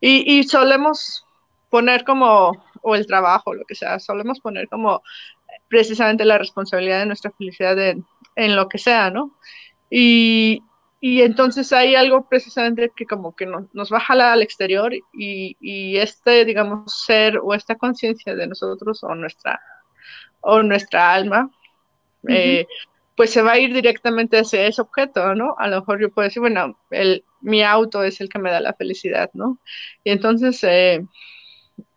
[0.00, 1.24] Y, y solemos
[1.70, 5.02] poner como, o el trabajo, lo que sea, solemos poner como
[5.68, 9.36] precisamente la responsabilidad de nuestra felicidad en, en lo que sea, ¿no?
[9.90, 10.62] Y,
[11.00, 15.56] y entonces hay algo precisamente que como que nos va a jalar al exterior y,
[15.60, 19.60] y este, digamos, ser o esta conciencia de nosotros o nuestra,
[20.40, 21.50] o nuestra alma,
[22.26, 22.66] eh,
[23.16, 25.54] pues se va a ir directamente hacia ese objeto, ¿no?
[25.58, 28.60] A lo mejor yo puedo decir, bueno, el, mi auto es el que me da
[28.60, 29.58] la felicidad, ¿no?
[30.04, 31.04] Y entonces eh,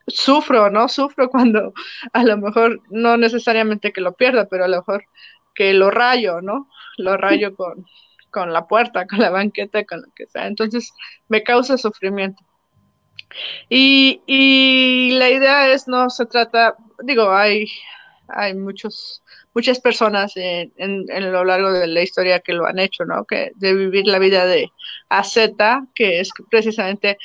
[0.07, 0.87] sufro, ¿no?
[0.89, 1.73] Sufro cuando
[2.13, 5.05] a lo mejor no necesariamente que lo pierda, pero a lo mejor
[5.55, 6.69] que lo rayo, ¿no?
[6.97, 7.85] Lo rayo con
[8.31, 10.47] con la puerta, con la banqueta, con lo que sea.
[10.47, 10.91] Entonces
[11.27, 12.43] me causa sufrimiento.
[13.69, 17.65] Y, y la idea es, no se trata, digo, hay,
[18.27, 23.05] hay muchos, muchas personas en, en, lo largo de la historia que lo han hecho,
[23.05, 23.25] ¿no?
[23.25, 24.69] Que de vivir la vida de
[25.23, 27.17] Z, que es precisamente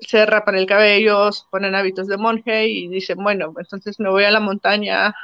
[0.00, 4.24] se rapan el cabello, se ponen hábitos de monje y dicen, bueno, entonces me voy
[4.24, 5.14] a la montaña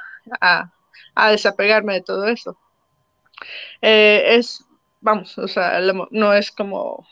[0.40, 0.72] a,
[1.14, 2.56] a desapegarme de todo eso.
[3.82, 4.64] Eh, es
[5.00, 7.06] vamos, o sea, no es como,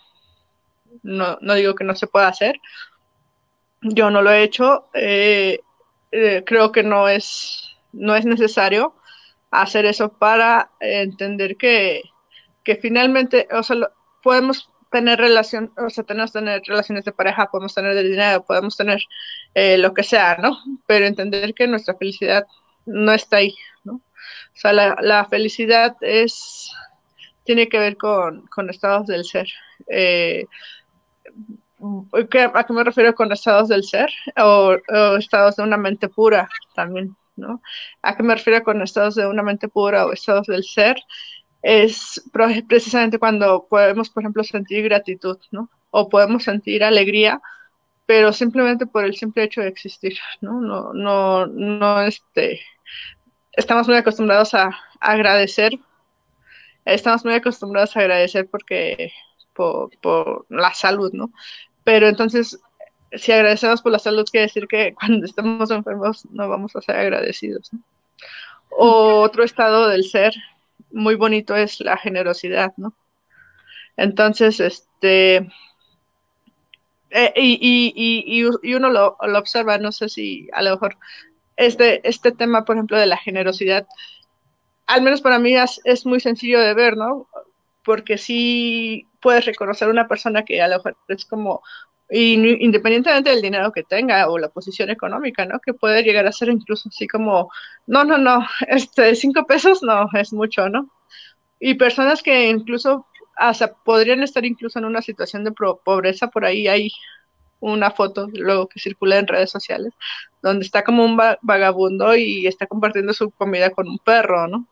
[1.03, 2.61] no, no digo que no se pueda hacer.
[3.83, 4.88] Yo no lo he hecho.
[4.94, 5.61] Eh,
[6.12, 8.94] eh, creo que no es, no es necesario
[9.51, 12.03] hacer eso para entender que,
[12.64, 13.77] que finalmente, o sea,
[14.22, 18.77] podemos tener relación, o sea, tenemos tener relaciones de pareja, podemos tener de dinero, podemos
[18.77, 19.01] tener
[19.55, 20.59] eh, lo que sea, ¿no?
[20.87, 22.46] Pero entender que nuestra felicidad
[22.87, 23.94] no está ahí, ¿no?
[23.94, 24.03] O
[24.55, 26.70] sea, la, la felicidad es
[27.48, 29.48] tiene que ver con, estados del ser.
[29.87, 30.44] Eh,
[32.52, 34.11] ¿A qué me refiero con estados del ser?
[34.37, 34.76] O,
[35.16, 37.62] estados de una mente pura también, ¿no?
[38.02, 40.96] ¿A qué me refiero con estados de una mente pura o estados del ser?
[41.62, 42.22] Es
[42.68, 45.70] precisamente cuando podemos, por ejemplo, sentir gratitud, ¿no?
[45.88, 47.40] O podemos sentir alegría,
[48.04, 50.61] pero simplemente por el simple hecho de existir, ¿no?
[50.61, 52.61] No, no, no, este,
[53.52, 55.78] estamos muy acostumbrados a agradecer
[56.94, 59.12] estamos muy acostumbrados a agradecer porque
[59.55, 61.33] por, la salud, ¿no?
[61.85, 62.61] Pero entonces,
[63.12, 66.96] si agradecemos por la salud, quiere decir que cuando estamos enfermos no vamos a ser
[66.96, 67.72] agradecidos.
[67.72, 67.81] ¿no?
[68.70, 70.35] otro estado del ser
[70.92, 72.94] muy bonito es la generosidad, ¿no?
[73.96, 75.48] Entonces, este,
[77.11, 77.92] eh, y,
[78.62, 80.96] y, uno lo, lo, observa, no sé si a lo mejor
[81.57, 83.87] este, este tema, por ejemplo, de la generosidad,
[84.88, 87.29] al menos para mí es, muy sencillo de ver, ¿no?
[87.85, 91.62] Porque sí puedes reconocer una persona que a lo mejor es como,
[92.09, 95.61] independientemente del dinero que tenga o la posición económica, ¿no?
[95.61, 97.51] Que puede llegar a ser incluso así como,
[97.87, 100.90] no, no, no, este, cinco pesos no, es mucho, ¿no?
[101.61, 103.07] Y personas que incluso,
[103.85, 106.90] podrían estar incluso en una situación de pobreza, por ahí hay
[107.61, 109.92] una foto luego que circula en redes sociales,
[110.42, 114.68] donde está como un vagabundo y está compartiendo su comida con un perro, ¿no?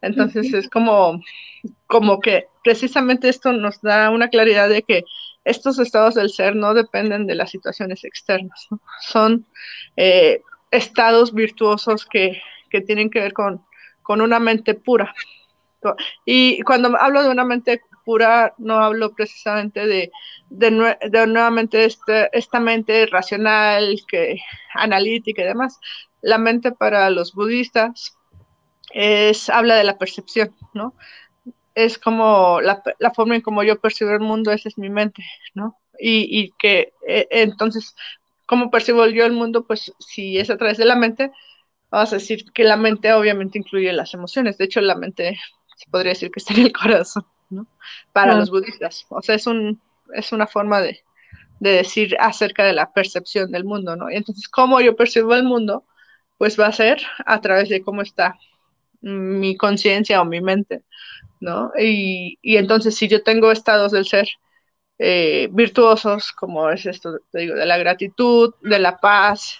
[0.00, 1.22] Entonces es como,
[1.86, 5.04] como que precisamente esto nos da una claridad de que
[5.44, 8.80] estos estados del ser no dependen de las situaciones externas, ¿no?
[9.00, 9.46] son
[9.96, 13.64] eh, estados virtuosos que, que, tienen que ver con,
[14.02, 15.14] con una mente pura.
[16.24, 20.12] Y cuando hablo de una mente pura, no hablo precisamente de,
[20.50, 24.40] de, nuevamente este, esta mente racional, que,
[24.74, 25.80] analítica y demás.
[26.20, 28.16] La mente para los budistas
[28.92, 30.94] es, habla de la percepción, ¿no?
[31.74, 35.24] Es como la, la forma en como yo percibo el mundo, esa es mi mente,
[35.54, 35.76] ¿no?
[35.98, 37.94] Y, y que e, entonces,
[38.46, 39.66] ¿cómo percibo yo el mundo?
[39.66, 41.32] Pues si es a través de la mente,
[41.90, 44.58] vamos a decir que la mente obviamente incluye las emociones.
[44.58, 45.38] De hecho, la mente
[45.76, 47.24] se podría decir que está en el corazón.
[48.12, 49.06] Para los budistas.
[49.08, 49.80] O sea, es, un,
[50.12, 51.02] es una forma de,
[51.60, 54.10] decir acerca de la percepción del mundo, ¿no?
[54.10, 55.84] Y entonces, ¿cómo yo percibo el mundo?
[56.36, 58.38] Pues va a ser a través de cómo está
[59.00, 60.82] mi conciencia o mi mente,
[61.40, 61.72] ¿no?
[61.78, 64.28] Y, entonces, si yo tengo estados del ser
[64.98, 69.58] eh, virtuosos, como es esto, te digo, de la gratitud, de la paz,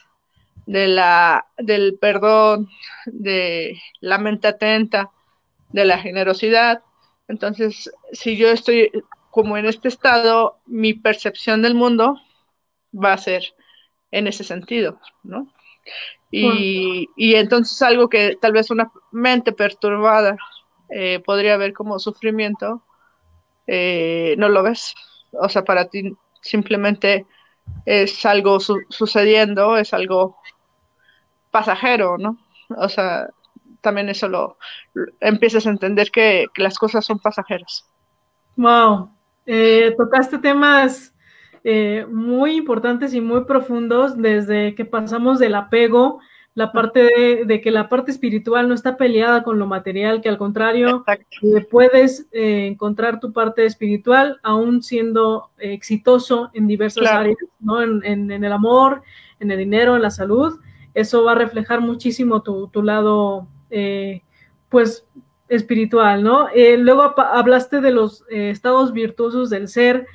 [0.66, 2.68] de la, del perdón,
[3.06, 5.10] de la mente atenta,
[5.70, 6.82] de la generosidad,
[7.28, 8.90] entonces, si yo estoy
[9.30, 12.20] como en este estado, mi percepción del mundo
[12.94, 13.54] va a ser
[14.10, 15.52] en ese sentido, ¿no?
[16.30, 20.36] Y, y entonces algo que tal vez una mente perturbada
[20.88, 22.82] eh, podría ver como sufrimiento,
[23.66, 24.94] eh, no lo ves.
[25.32, 27.26] O sea, para ti simplemente
[27.86, 30.36] es algo sucediendo, es algo
[31.50, 32.38] pasajero, ¿no?
[32.76, 33.28] O sea,
[33.84, 34.56] también eso lo,
[35.20, 37.86] empiezas a entender que, las cosas son pasajeras.
[38.56, 39.10] Wow,
[39.46, 41.14] eh, tocaste temas
[41.62, 46.20] eh, muy importantes y muy profundos desde que pasamos del apego,
[46.54, 50.38] la parte de, que la parte espiritual no está peleada con lo material, que al
[50.38, 51.04] contrario,
[51.70, 57.82] puedes eh, encontrar tu parte espiritual aún siendo exitoso en diversas áreas, ¿no?
[57.82, 59.02] En, el amor,
[59.40, 60.60] en el dinero, en la salud.
[60.94, 64.22] Eso va a reflejar muchísimo tu, tu lado eh,
[64.68, 65.06] pues
[65.48, 66.48] espiritual, ¿no?
[66.54, 70.06] Eh, luego hablaste de los eh, estados virtuosos del ser,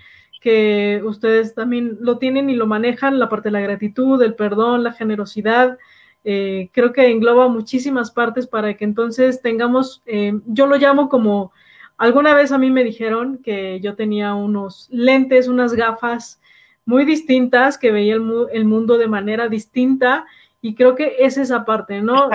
[0.41, 4.83] que ustedes también lo tienen y lo manejan, la parte de la gratitud, el perdón,
[4.83, 5.77] la generosidad.
[6.23, 10.01] creo que engloba muchísimas partes para que entonces tengamos,
[10.45, 11.51] yo lo llamo como,
[11.97, 16.39] alguna vez a mí me dijeron que yo tenía unos lentes, unas gafas
[16.85, 20.25] muy distintas, que veía el, mundo de manera distinta
[20.61, 22.29] y creo que es esa parte, ¿no?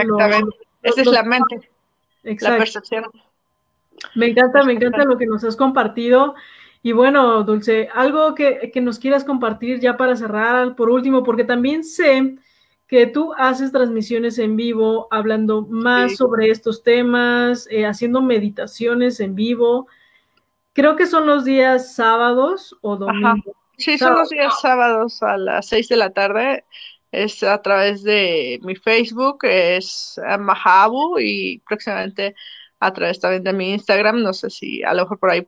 [0.84, 1.70] Esa es la mente,
[2.22, 3.04] la percepción.
[4.14, 6.34] Me encanta, me encanta lo que nos has compartido.
[6.82, 11.82] Y bueno, Dulce, algo que, nos quieras compartir ya para cerrar, por último, porque también
[11.82, 12.36] sé
[12.86, 19.34] que tú haces transmisiones en vivo, hablando más sobre estos temas, eh, haciendo meditaciones en
[19.34, 19.88] vivo.
[20.74, 23.56] Creo que son los días sábados o domingos.
[23.78, 26.64] Sí, son los días sábados a las seis de la tarde
[27.22, 32.34] es a través de mi Facebook, es Mahabu y próximamente
[32.80, 34.22] a través también de mi Instagram.
[34.22, 35.46] No sé si a lo mejor por ahí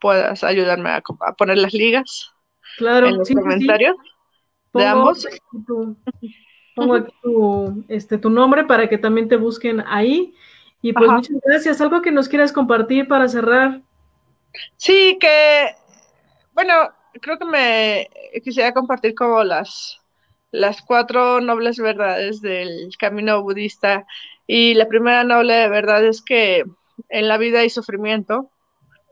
[0.00, 1.02] puedas ayudarme a,
[1.36, 2.32] poner las ligas
[2.78, 3.96] claro, en los comentarios
[4.72, 5.26] de ambos.
[6.74, 10.34] pongo aquí tu, este, tu nombre para que también te busquen ahí.
[10.82, 11.80] Y pues muchas gracias.
[11.80, 13.82] ¿Algo que nos quieras compartir para cerrar?
[14.76, 15.74] Sí, que,
[16.54, 16.72] bueno,
[17.20, 18.08] creo que me
[18.42, 19.99] quisiera compartir como las
[20.50, 24.06] las cuatro nobles verdades del camino budista.
[24.46, 26.64] Y la primera noble verdad es que
[27.08, 28.50] en la vida hay sufrimiento.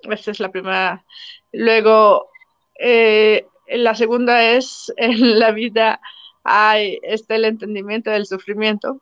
[0.02, 1.04] Esta es la primera.
[1.52, 2.30] Luego,
[2.78, 6.00] eh, la segunda es en la vida
[6.44, 9.00] hay está el entendimiento del sufrimiento.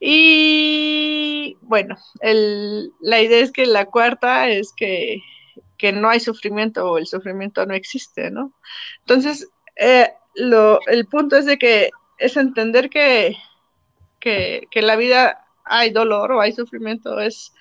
[0.00, 5.20] Y bueno, el, la idea es que la cuarta es que,
[5.76, 8.52] que, no hay sufrimiento o el sufrimiento no existe, ¿no?
[9.00, 13.36] Entonces, eh, lo, el punto es de que es entender que,
[14.20, 17.52] que, que la vida hay dolor o hay sufrimiento, es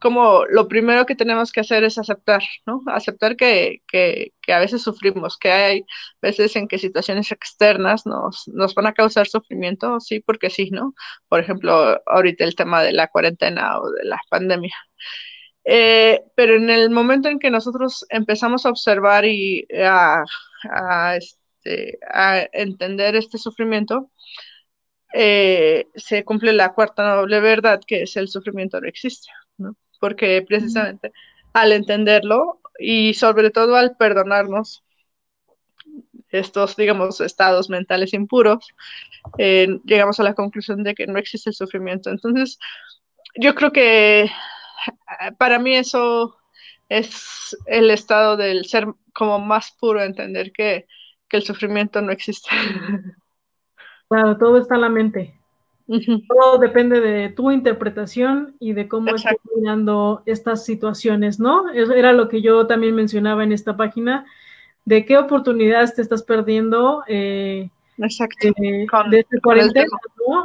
[0.00, 2.82] como lo primero que tenemos que hacer es aceptar, ¿no?
[2.86, 5.84] Aceptar que, que, que, a veces sufrimos, que hay
[6.20, 10.94] veces en que situaciones externas nos, nos van a causar sufrimiento, sí, porque sí, ¿no?
[11.28, 14.74] Por ejemplo, ahorita el tema de la cuarentena o de la pandemia.
[15.64, 20.22] Eh, pero en el momento en que nosotros empezamos a observar y a,
[20.70, 21.18] a,
[21.66, 24.10] este, a entender este sufrimiento,
[25.12, 29.28] eh, se cumple la cuarta noble verdad, que es el sufrimiento no existe.
[30.00, 31.12] Porque precisamente
[31.52, 34.84] al entenderlo y sobre todo al perdonarnos
[36.28, 38.68] estos, digamos, estados mentales impuros,
[39.38, 42.10] eh, llegamos a la conclusión de que no existe el sufrimiento.
[42.10, 42.58] Entonces,
[43.36, 44.30] yo creo que
[45.38, 46.36] para mí eso
[46.90, 50.86] es el estado del ser como más puro, entender que
[51.28, 52.48] que el sufrimiento no existe.
[54.08, 55.34] Claro, todo está en la mente.
[56.28, 61.70] Todo depende de tu interpretación y de cómo estás mirando estas situaciones, ¿no?
[61.70, 64.24] Eso era lo que yo también mencionaba en esta página,
[64.84, 67.68] de qué oportunidades te estás perdiendo eh,
[67.98, 68.48] Exacto.
[68.48, 69.86] Eh, de este cuarentena,
[70.28, 70.44] ¿no?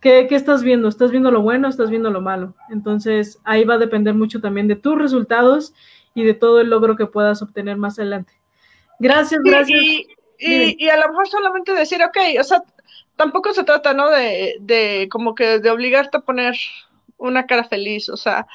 [0.00, 0.88] ¿qué, ¿qué, estás viendo?
[0.88, 1.68] ¿Estás viendo lo bueno?
[1.68, 2.54] ¿Estás viendo lo malo?
[2.70, 5.74] Entonces, ahí va a depender mucho también de tus resultados
[6.14, 8.41] y de todo el logro que puedas obtener más adelante.
[9.02, 9.82] Gracias, gracias.
[10.38, 12.62] Y, a lo mejor solamente decir, ok, o sea,
[13.16, 14.10] tampoco se trata, ¿no?
[14.10, 16.54] De, de como que de obligarte a poner
[17.16, 18.46] una cara feliz, o sea,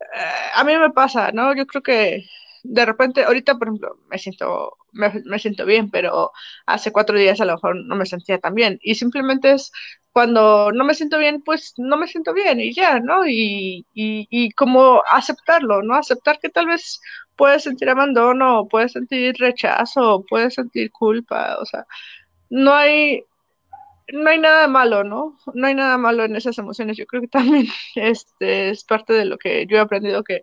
[0.00, 1.54] eh, a mí me pasa, ¿no?
[1.54, 2.24] Yo creo que
[2.62, 6.32] de repente, ahorita, por ejemplo, me siento, me, siento bien, pero
[6.66, 8.78] hace cuatro días a lo mejor no me sentía tan bien.
[8.82, 9.72] Y simplemente es
[10.18, 13.24] cuando no me siento bien, pues no me siento bien y ya, ¿no?
[13.28, 15.94] Y, y, como aceptarlo, ¿no?
[15.94, 17.00] Aceptar que tal vez
[17.36, 21.86] puedes sentir abandono, puedes sentir rechazo, puedes sentir culpa, o sea,
[22.50, 23.22] no hay,
[24.08, 25.38] no hay nada malo, ¿no?
[25.54, 26.96] No hay nada malo en esas emociones.
[26.96, 30.42] Yo creo que también este, es parte de lo que yo he aprendido que,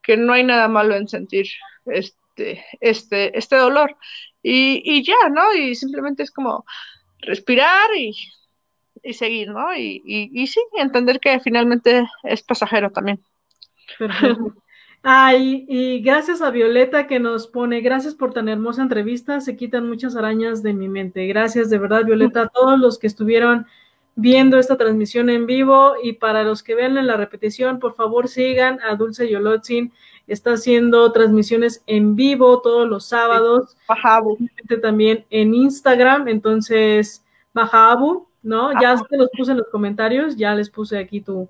[0.00, 1.46] que no hay nada malo en sentir
[1.86, 3.96] este, este, este dolor.
[4.44, 5.54] Y, y ya, ¿no?
[5.54, 6.64] Y simplemente es como
[7.20, 8.14] respirar y,
[9.02, 9.74] y seguir, ¿no?
[9.74, 13.20] Y, y, y sí, entender que finalmente es pasajero también.
[13.98, 14.54] Perfecto.
[15.02, 19.88] Ay, y gracias a Violeta que nos pone, gracias por tan hermosa entrevista, se quitan
[19.88, 21.26] muchas arañas de mi mente.
[21.26, 23.66] Gracias de verdad, Violeta, a todos los que estuvieron
[24.16, 28.26] viendo esta transmisión en vivo y para los que ven en la repetición, por favor
[28.26, 29.92] sigan a Dulce Yolotzin,
[30.26, 33.76] está haciendo transmisiones en vivo todos los sábados,
[34.82, 37.24] también en Instagram, entonces
[37.54, 38.72] Bajabu, ¿no?
[38.80, 41.48] Ya te los puse en los comentarios, ya les puse aquí tu,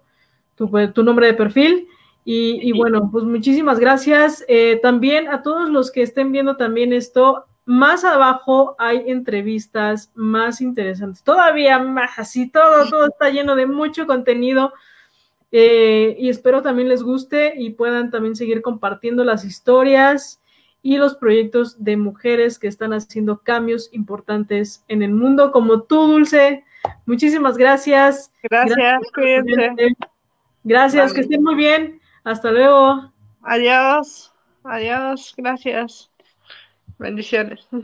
[0.57, 1.88] tu, tu nombre de perfil.
[2.30, 4.44] Y, bueno, pues muchísimas gracias.
[4.49, 10.61] Eh, también a todos los que estén viendo también esto, más abajo hay entrevistas más
[10.61, 11.22] interesantes.
[11.22, 14.74] Todavía más así, todo, todo está lleno de mucho contenido.
[15.53, 20.42] Eh, y espero también les guste y puedan también seguir compartiendo las historias
[20.82, 26.07] y los proyectos de mujeres que están haciendo cambios importantes en el mundo, como tú,
[26.07, 26.64] Dulce.
[27.07, 28.31] Muchísimas gracias.
[28.43, 29.99] Gracias, Gracias,
[30.64, 32.01] gracias que estén muy bien.
[32.24, 33.12] Hasta luego.
[33.43, 34.33] Adiós.
[34.64, 35.35] Adiós.
[35.37, 36.11] Gracias.
[36.99, 37.66] Bendiciones.